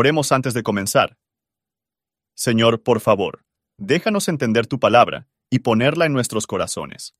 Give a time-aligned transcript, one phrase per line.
[0.00, 1.16] Oremos antes de comenzar.
[2.36, 3.44] Señor, por favor,
[3.78, 7.16] déjanos entender tu palabra y ponerla en nuestros corazones.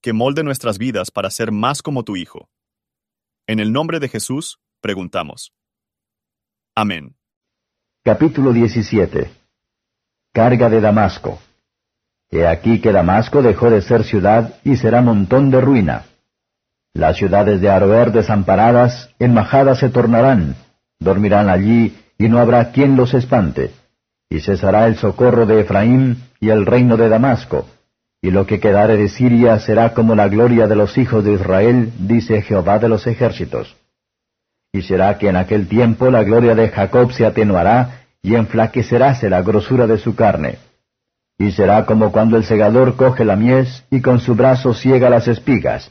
[0.00, 2.48] Que molde nuestras vidas para ser más como tu Hijo.
[3.46, 5.52] En el nombre de Jesús, preguntamos.
[6.74, 7.16] Amén.
[8.02, 9.30] Capítulo 17
[10.32, 11.38] Carga de Damasco
[12.30, 16.06] He aquí que Damasco dejó de ser ciudad y será montón de ruina.
[16.94, 20.56] Las ciudades de Aroer desamparadas, enmajadas se tornarán,
[21.00, 23.70] dormirán allí, y no habrá quien los espante.
[24.28, 27.66] Y cesará el socorro de Efraín y el reino de Damasco,
[28.22, 31.90] y lo que quedare de Siria será como la gloria de los hijos de Israel,
[31.98, 33.74] dice Jehová de los ejércitos.
[34.72, 39.40] Y será que en aquel tiempo la gloria de Jacob se atenuará, y enflaqueceráse la
[39.40, 40.58] grosura de su carne.
[41.38, 45.26] Y será como cuando el segador coge la mies y con su brazo ciega las
[45.26, 45.90] espigas.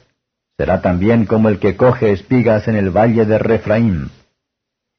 [0.55, 4.11] Será también como el que coge espigas en el valle de Refraín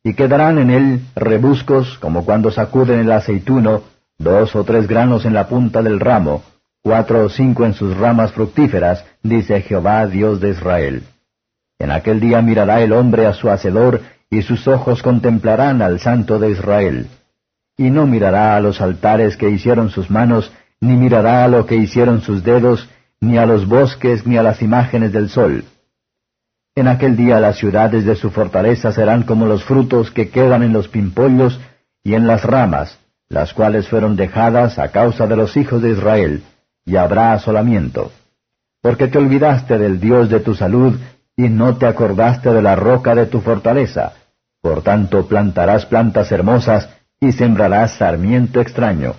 [0.02, 3.82] y quedarán en él rebuscos como cuando sacuden el aceituno,
[4.18, 6.43] dos o tres granos en la punta del ramo,
[6.82, 11.02] cuatro o cinco en sus ramas fructíferas, dice Jehová Dios de Israel.
[11.78, 16.38] En aquel día mirará el hombre a su hacedor, y sus ojos contemplarán al Santo
[16.38, 17.09] de Israel.
[17.76, 21.76] Y no mirará a los altares que hicieron sus manos, ni mirará a lo que
[21.76, 22.88] hicieron sus dedos,
[23.21, 25.65] ni a los bosques, ni a las imágenes del sol
[26.74, 30.73] en aquel día las ciudades de su fortaleza serán como los frutos que quedan en
[30.73, 31.60] los pimpollos
[32.02, 36.43] y en las ramas, las cuales fueron dejadas a causa de los hijos de Israel,
[36.85, 38.12] y habrá asolamiento.
[38.80, 40.99] Porque te olvidaste del Dios de tu salud,
[41.37, 44.15] y no te acordaste de la roca de tu fortaleza.
[44.62, 46.88] Por tanto plantarás plantas hermosas,
[47.21, 49.15] y sembrarás sarmiento extraño.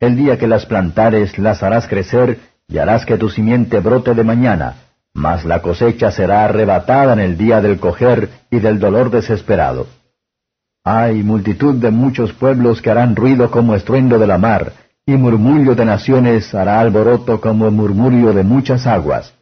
[0.00, 2.38] El día que las plantares las harás crecer,
[2.68, 4.85] y harás que tu simiente brote de mañana,
[5.16, 9.86] mas la cosecha será arrebatada en el día del coger y del dolor desesperado.
[10.84, 14.74] Hay multitud de muchos pueblos que harán ruido como estruendo de la mar,
[15.06, 19.32] y murmullo de naciones hará alboroto como murmurio de muchas aguas.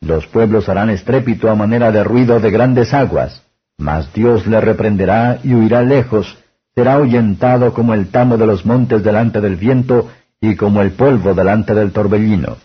[0.00, 3.42] Los pueblos harán estrépito a manera de ruido de grandes aguas,
[3.76, 6.38] mas Dios le reprenderá y huirá lejos,
[6.74, 10.08] será ahuyentado como el tamo de los montes delante del viento
[10.40, 12.56] y como el polvo delante del torbellino.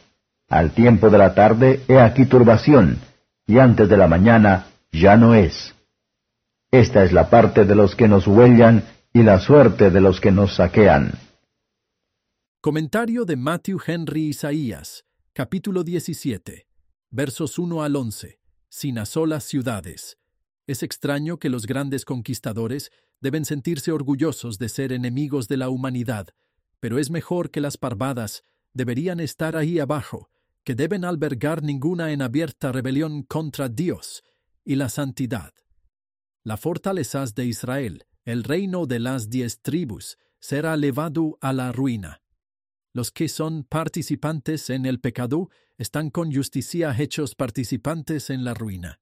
[0.50, 2.98] Al tiempo de la tarde he aquí turbación,
[3.46, 5.76] y antes de la mañana ya no es.
[6.72, 8.84] Esta es la parte de los que nos huellan
[9.14, 11.14] y la suerte de los que nos saquean.
[12.62, 16.68] Comentario de Matthew Henry Isaías, capítulo 17,
[17.12, 18.40] versos 1 al 11.
[18.70, 20.18] Sin asolas ciudades.
[20.66, 26.30] Es extraño que los grandes conquistadores deben sentirse orgullosos de ser enemigos de la humanidad,
[26.80, 28.44] pero es mejor que las parvadas
[28.74, 30.30] deberían estar ahí abajo,
[30.64, 34.24] que deben albergar ninguna en abierta rebelión contra Dios
[34.64, 35.53] y la santidad.
[36.44, 42.22] La fortalezas de Israel, el reino de las diez tribus, será levado a la ruina.
[42.94, 49.00] Los que son participantes en el pecado están con justicia hechos participantes en la ruina.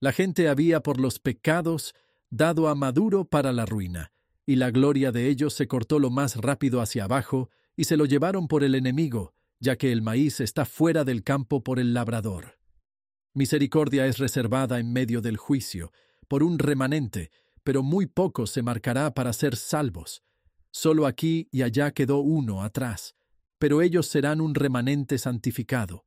[0.00, 1.94] La gente había por los pecados
[2.30, 4.12] dado a Maduro para la ruina,
[4.46, 8.06] y la gloria de ellos se cortó lo más rápido hacia abajo, y se lo
[8.06, 12.58] llevaron por el enemigo, ya que el maíz está fuera del campo por el labrador.
[13.34, 15.92] Misericordia es reservada en medio del juicio,
[16.26, 17.30] por un remanente,
[17.62, 20.22] pero muy poco se marcará para ser salvos.
[20.72, 23.14] Solo aquí y allá quedó uno atrás,
[23.58, 26.06] pero ellos serán un remanente santificado.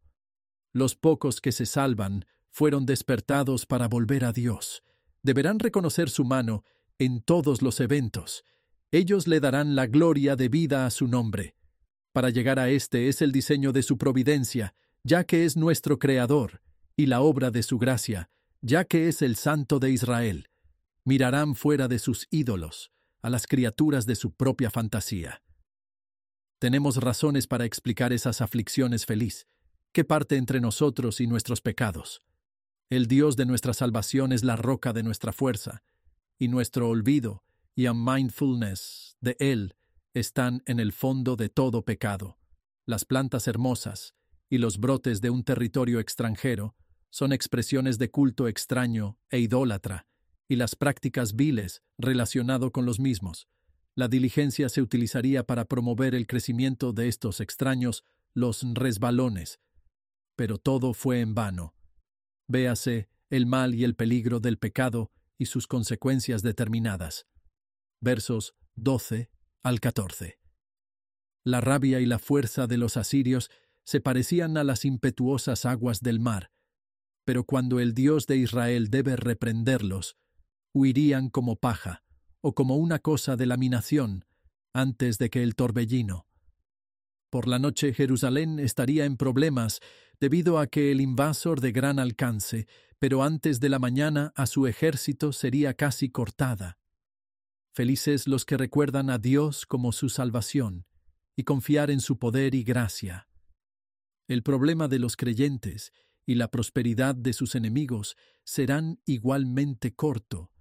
[0.73, 4.83] Los pocos que se salvan fueron despertados para volver a Dios.
[5.21, 6.63] Deberán reconocer su mano
[6.97, 8.43] en todos los eventos.
[8.91, 11.55] Ellos le darán la gloria debida a su nombre.
[12.13, 16.61] Para llegar a este es el diseño de su providencia, ya que es nuestro Creador,
[16.95, 18.29] y la obra de su gracia,
[18.61, 20.47] ya que es el Santo de Israel.
[21.05, 22.91] Mirarán fuera de sus ídolos,
[23.23, 25.41] a las criaturas de su propia fantasía.
[26.59, 29.47] Tenemos razones para explicar esas aflicciones feliz,
[29.91, 32.21] que parte entre nosotros y nuestros pecados.
[32.91, 35.81] El Dios de nuestra salvación es la roca de nuestra fuerza,
[36.37, 37.43] y nuestro olvido
[37.75, 39.75] y unmindfulness de Él
[40.13, 42.37] están en el fondo de todo pecado.
[42.85, 44.13] Las plantas hermosas
[44.49, 46.75] y los brotes de un territorio extranjero
[47.09, 50.07] son expresiones de culto extraño e idólatra,
[50.47, 53.47] y las prácticas viles relacionado con los mismos.
[53.95, 59.59] La diligencia se utilizaría para promover el crecimiento de estos extraños, los resbalones.
[60.35, 61.75] Pero todo fue en vano.
[62.47, 67.27] Véase el mal y el peligro del pecado y sus consecuencias determinadas.
[67.99, 69.32] Versos 12
[69.63, 70.39] al 14.
[71.45, 73.49] La rabia y la fuerza de los asirios
[73.85, 76.51] se parecían a las impetuosas aguas del mar,
[77.23, 80.17] pero cuando el Dios de Israel debe reprenderlos,
[80.73, 82.03] huirían como paja,
[82.41, 84.25] o como una cosa de laminación,
[84.73, 86.27] antes de que el torbellino.
[87.29, 89.79] Por la noche Jerusalén estaría en problemas
[90.19, 92.67] debido a que el invasor de gran alcance,
[92.99, 96.77] pero antes de la mañana a su ejército sería casi cortada.
[97.73, 100.85] Felices los que recuerdan a Dios como su salvación
[101.35, 103.27] y confiar en su poder y gracia.
[104.27, 105.91] El problema de los creyentes
[106.27, 110.51] y la prosperidad de sus enemigos serán igualmente corto,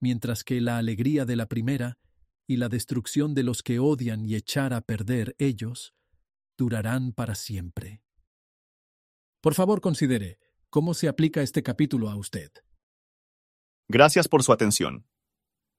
[0.00, 1.98] mientras que la alegría de la primera
[2.46, 5.92] y la destrucción de los que odian y echar a perder ellos
[6.56, 8.00] durarán para siempre.
[9.40, 10.38] Por favor, considere
[10.70, 12.52] cómo se aplica este capítulo a usted.
[13.88, 15.04] Gracias por su atención.